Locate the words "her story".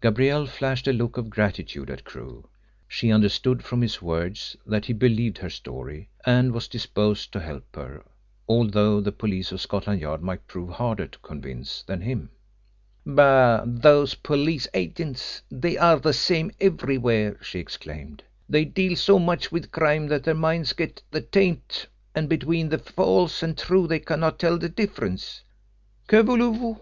5.36-6.08